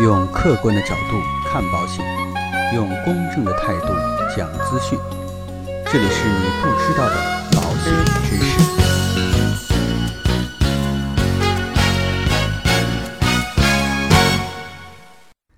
[0.00, 2.02] 用客观的角度看保险，
[2.74, 3.88] 用公正的态度
[4.34, 4.98] 讲资讯。
[5.92, 7.16] 这里是你不知道的
[7.52, 7.92] 保险
[8.24, 8.58] 知识。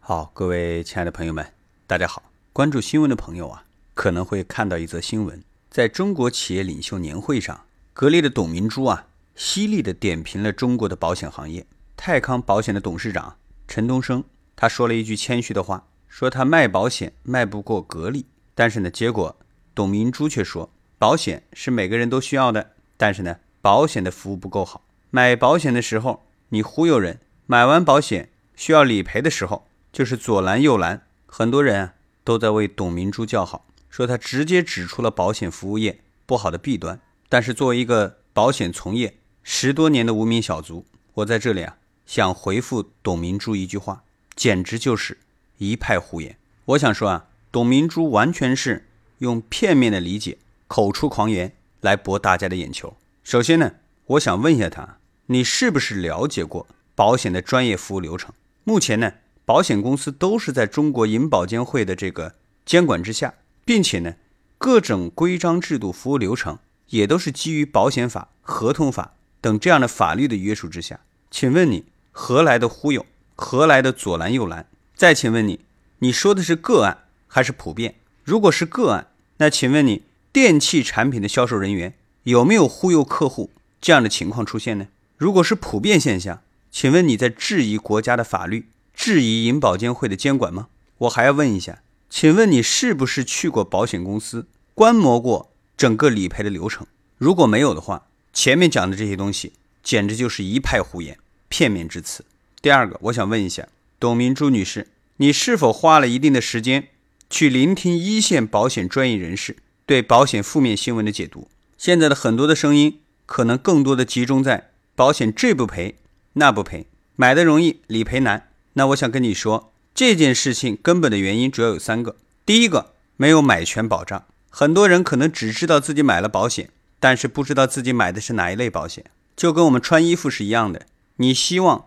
[0.00, 1.46] 好，各位亲爱的朋友们，
[1.86, 2.24] 大家好。
[2.52, 3.62] 关注新闻的朋友啊，
[3.94, 5.40] 可能会看到一则新闻，
[5.70, 7.60] 在中国企业领袖年会上，
[7.92, 9.06] 格力的董明珠啊，
[9.36, 11.64] 犀利的点评了中国的保险行业。
[11.94, 13.36] 泰康保险的董事长
[13.74, 14.22] 陈东升，
[14.54, 19.34] 他说了一句谦虚的话，说他卖保险卖不过格力，但是呢，结果
[19.74, 24.82] 董明珠却说，保险是每个人都需要的，但是呢，保险的服务不够好。
[25.08, 31.06] 买保险的时候你忽悠人，买完保险需要理赔的时候就是左拦右拦。
[31.24, 37.00] 很多人啊都在为董明珠叫好，说他直接指出了保险服务业不好的弊端。
[37.30, 41.78] 但是作为一个保险从业十多年的无名小卒，我在这里啊。
[42.06, 44.02] 想回复董明珠一句话，
[44.34, 45.18] 简直就是
[45.58, 46.36] 一派胡言。
[46.66, 52.96] 我想说啊，董明珠完全是用片面的理解、口出狂言来博大家的眼球。
[53.24, 53.74] 首先呢，
[54.06, 58.34] 我想问一下他，你是不是了解过保险的专业服务流程？
[58.64, 62.34] 目前呢，保险公司都是在中国银保监会的这个
[62.64, 63.34] 监管之下，
[63.64, 64.14] 并且呢，
[64.58, 71.00] 各种规章制度、服务流程也都是基于保险法、合同法等这样的法律的约束之下。
[71.30, 71.84] 请问你？
[72.12, 73.04] 何来的忽悠？
[73.34, 74.66] 何来的左拦右拦？
[74.94, 75.60] 再请问你，
[75.98, 77.96] 你说的是个案还是普遍？
[78.22, 84.88] 如果是个案，那请问你电器产品的销售人员有没有忽悠客户这样的情况出现呢？
[85.16, 90.68] 如果是普遍现象，请问你在质疑国家的法律、质疑银保监会的监管吗？
[90.98, 96.86] 我还要问一下，请问你是不是去过保险公司观摩过整个理赔的流程？
[97.16, 101.18] 如果没有的话，前面讲的这些东西简直就是一派胡言。
[101.52, 102.24] 片面之词。
[102.62, 103.68] 第二个，我想问一下
[104.00, 106.88] 董明珠女士，你是否花了一定的时间
[107.28, 111.48] 去聆听一线保险专业人士对保险负面新闻的解读？
[111.76, 115.96] 现在的很多的声音可能更多的集中在保险这不赔
[116.34, 116.86] 那不赔，
[117.16, 118.48] 买的容易理赔难。
[118.72, 122.16] 那我想跟你说，这件事情根本的原因主要有三个。
[122.46, 129.04] 第一个，没有买全保障，很多人可能只知道自己买了保险，但是不知道自己买的是哪一类保险，
[129.36, 130.86] 就跟我们穿衣服是一样的。
[131.16, 131.86] 你希望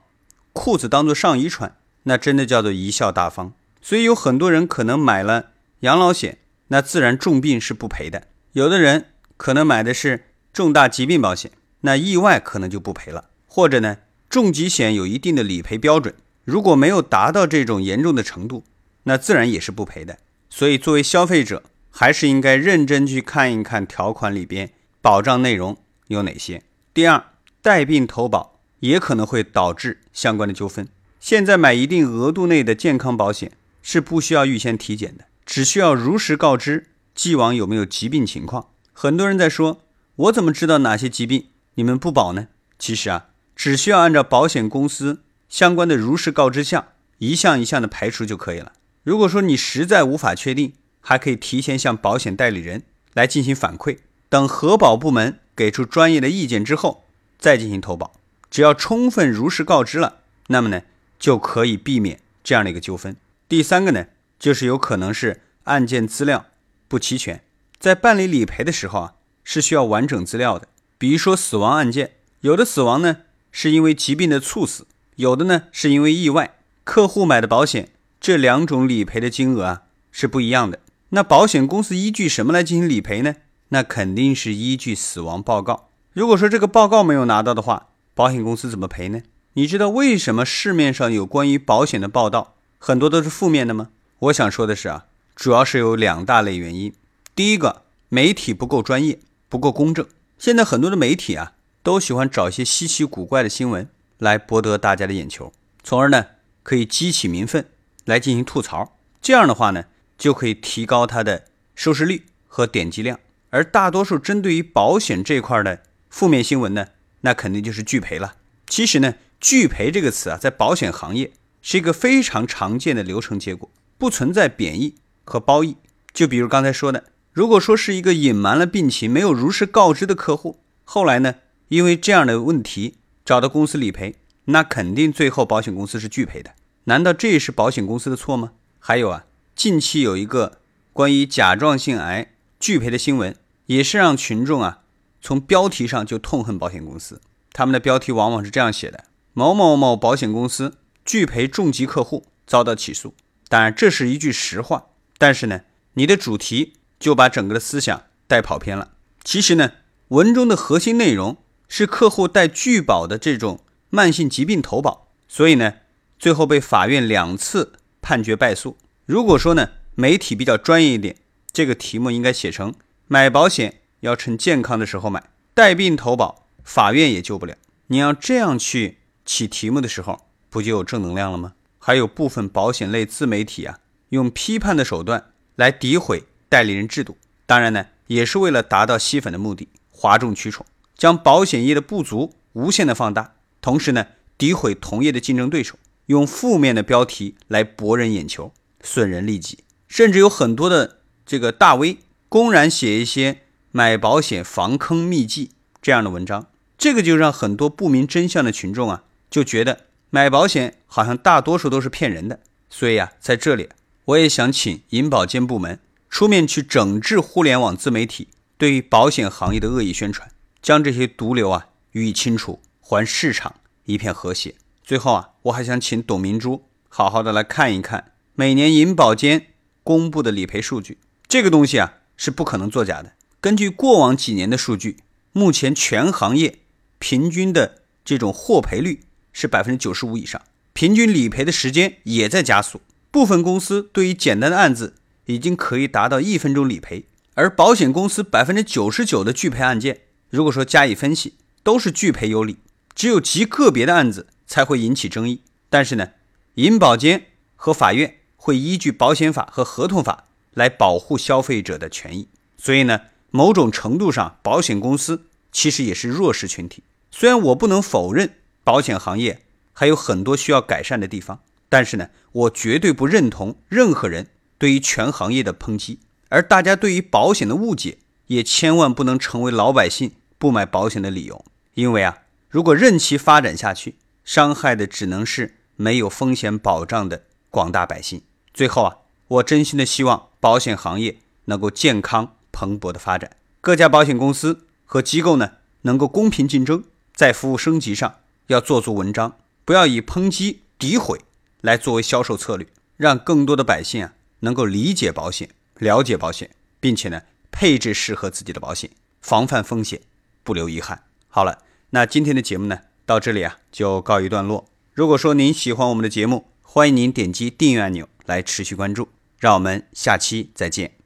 [0.53, 3.53] 裤子当做上衣穿，那真的叫做贻笑大方。
[3.81, 8.21] 所以有很多人可能买了养老险，那自然重病是不赔的；
[8.53, 13.29] 有的人可能买的是重大疾病保险，那意外可能就不赔了。
[13.45, 13.97] 或者呢，
[14.29, 18.63] 重疾险有一定的理赔标准，如果没有达到这种严重的程度，
[19.03, 20.17] 那自然也是不赔的。
[20.49, 24.71] 所以作为消费者，还是应该认真去看一看条款里边
[25.01, 26.63] 保障内容有哪些。
[26.93, 27.23] 第二，
[27.61, 28.54] 带病投保。
[28.79, 30.87] 也可能会导致相关的纠纷。
[31.19, 38.69] 现在买一定额度内的健康保险是不需要预先体检的，只需要如实告知既往有没有疾病情况。
[38.93, 39.81] 很多人在说，
[40.15, 42.47] 我怎么知道哪些疾病你们不保呢？
[42.77, 48.73] 其实啊，只需要按照保险公司相关的如实告知项一项一项的排除就可以了。
[49.03, 53.97] 如果说你实在无法确定，还可以提前向保险代理人来进行反馈，
[54.29, 57.05] 等核保部门给出专业的意见之后
[57.37, 58.13] 再进行投保。
[58.55, 60.83] 只要充分如实告知了，那么呢，
[61.19, 63.17] 就可以避免这样的一个纠纷。
[63.49, 64.05] 第三个呢，
[64.39, 66.45] 就是有可能是案件资料
[66.87, 67.43] 不齐全，
[67.77, 70.69] 在办理理赔的时候啊，是需要完整资料的。
[70.97, 73.17] 比如说死亡案件，有的死亡呢
[73.51, 74.87] 是因为疾病的猝死，
[75.17, 76.55] 有的呢是因为意外。
[76.85, 77.89] 客户买的保险，
[78.21, 79.81] 这两种理赔的金额啊
[80.13, 80.79] 是不一样的。
[81.09, 83.35] 那保险公司依据什么来进行理赔呢？
[83.67, 85.89] 那肯定是依据死亡报告。
[86.13, 89.21] 如果说这个报告没有拿到的话，保险公司怎么赔呢？
[89.53, 93.89] 你知道为什么市面上有关于保险的报道很多都是负面的吗？
[94.19, 96.93] 我想说的是啊，主要是有两大类原因。
[97.35, 100.07] 第一个，媒体不够专业，不够公正。
[100.37, 103.89] 现在很多的媒体啊，都喜欢找一些稀奇古怪的新闻
[104.19, 105.51] 来博得大家的眼球，
[105.83, 106.27] 从而呢
[106.63, 107.67] 可以激起民愤
[108.05, 108.97] 来进行吐槽。
[109.21, 109.83] 这样的话呢，
[110.17, 111.43] 就可以提高它的
[111.75, 113.19] 收视率和点击量。
[113.49, 116.87] 而大多数针对于保险这块的负面新闻呢？
[117.25, 118.35] 那肯定就是拒赔了。
[118.67, 125.77] 其实呢，拒赔这个词啊，在保险行业是一个非常常见的流程结果，不存在贬义和褒义。
[126.13, 131.35] 就比如刚才说的，如果说是一个隐瞒了病情、没有如实告知的客户，后来呢，
[131.69, 136.51] 因为这样的问题找到公司理赔，那肯定最后保险公司是拒赔的。
[136.85, 138.51] 难道这也是保险公司的错吗？
[138.79, 139.25] 还有啊，
[139.55, 140.59] 近期有一个
[140.93, 143.35] 关于甲状腺癌拒赔的新闻，
[143.65, 144.83] 也是让群众啊。
[145.25, 147.19] 从标题上就痛恨保险公司，
[147.51, 153.15] 他们的标题往往是这样写的：某某某保险公司拒赔重疾客户遭到起诉。
[153.49, 155.61] 当然，这是一句实话，但是呢，
[155.93, 158.91] 你的主题就把整个的思想带跑偏了。
[159.23, 159.71] 其实呢，
[160.09, 161.37] 文中的核心内容
[161.67, 165.77] 是客户带拒保的这种慢性疾病投保，所以呢，
[166.19, 168.77] 最后被法院两次判决败诉。
[169.07, 171.15] 如果说呢，媒体比较专业一点，
[171.51, 172.75] 这个题目应该写成
[173.07, 177.57] 买保险要趁健康的时候买，带病投保，法院也救不了。
[177.87, 181.53] 你要这样去起题目的时候，不就有正能量了吗？
[181.79, 183.79] 还有部分保险类自媒体啊，
[184.09, 187.17] 用批判的手段来诋毁代理人制度，
[187.47, 190.63] 当然呢，也是为了达到吸粉的目的，哗众取宠，
[190.95, 194.05] 将保险业的不足无限的放大，同时呢，
[194.37, 201.97] 诋毁同业的竞争对手，用负面的标题来博人眼球，损人利己，甚至有很多的这个大 V
[202.29, 203.41] 公然写一些
[203.77, 205.51] 买保险防坑秘籍
[205.81, 209.87] 这样的文章，这个就让很多不明真相的群众啊，就觉得。
[210.09, 212.39] 买保险好像大多数都是骗人的，
[212.69, 213.67] 所以啊，在这里
[214.05, 215.77] 我也想请银保监部门
[216.09, 220.31] 出面去整治互联网自媒体对于保险行业的恶意宣传，
[220.61, 224.55] 将这些毒瘤啊予以清除，还市场一片和谐。
[224.85, 229.47] 最后啊，我还想请董明珠好好的来看一看每年银保监
[229.83, 233.11] 公布的理赔数据，这个东西啊是不可能作假的。
[233.45, 234.97] 根据过往几年的数据，
[235.31, 236.61] 目前全行业
[236.97, 239.03] 平均的这种获赔率。
[239.31, 240.41] 是百分之九十五以上，
[240.73, 242.81] 平均理赔的时间也在加速。
[243.11, 244.95] 部分公司对于简单的案子
[245.25, 247.05] 已经可以达到一分钟理赔，
[247.35, 249.99] 而保险公司百分之九十九的拒赔案件，
[250.31, 252.57] 如果说加以分析，都是拒赔有理，
[252.95, 255.41] 只有极个别的案子才会引起争议。
[255.69, 256.13] 但是呢，
[256.55, 260.23] 银保监和法院会依据保险法和合同法
[260.55, 262.27] 来保护消费者的权益，
[262.57, 263.01] 所以呢，
[263.35, 266.83] 某种程度上，保险公司其实也是弱势群体。
[267.11, 268.35] 虽然我不能否认。
[268.63, 275.99] 保险行业还有很多需要改善的地方，但是呢，我绝对不认同任何人对于全行业的抨击，
[276.29, 281.45] 而大家对于保险的误解也千万不能成为老百姓不买保险的理由。
[281.75, 288.23] 因为啊，如果任其发展下去，伤害的只能是没有风险保障的广大百姓。
[288.51, 288.97] 最后啊，
[289.27, 298.15] 我真心的希望保险行业能够健康蓬勃的发展，各家保险公司和机构呢能够公平竞争，在服务升级上。
[298.47, 301.19] 要做足文章，不要以抨击、诋毁
[301.61, 305.49] 来作为销售策略，让更多的百姓啊能够理解保险、
[305.79, 309.99] 了解保险，并且呢配置适合自己的保险，防范风险，
[310.43, 311.03] 不留遗憾。
[311.27, 314.67] 好了，那今天的节目呢到这里啊就告一段落。
[314.93, 319.09] 如果说您喜欢我们的节目，欢迎您点击订阅按钮来持续关注。
[319.39, 321.04] 让我们下期再见。